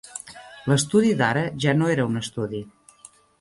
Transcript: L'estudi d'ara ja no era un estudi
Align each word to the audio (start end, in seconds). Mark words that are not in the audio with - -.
L'estudi 0.71 1.11
d'ara 1.19 1.43
ja 1.67 1.75
no 1.81 1.91
era 1.97 2.09
un 2.13 2.21
estudi 2.23 2.63